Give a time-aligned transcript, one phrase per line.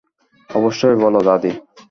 [0.49, 1.51] অবশ্যই, বলো দাদী।